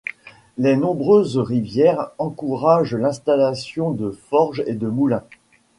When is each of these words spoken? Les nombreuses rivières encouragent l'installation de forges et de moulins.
Les 0.57 0.75
nombreuses 0.77 1.37
rivières 1.37 2.09
encouragent 2.17 2.95
l'installation 2.95 3.91
de 3.91 4.09
forges 4.09 4.63
et 4.65 4.73
de 4.73 4.87
moulins. 4.87 5.25